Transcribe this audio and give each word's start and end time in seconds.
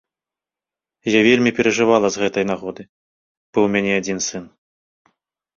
Я 1.15 1.19
вельмі 1.27 1.51
перажывала 1.59 2.07
з 2.15 2.23
гэтай 2.23 2.45
нагоды, 2.53 2.83
бо 3.51 3.57
ў 3.65 3.73
мяне 3.77 3.91
адзін 4.01 4.19
сын. 4.31 4.43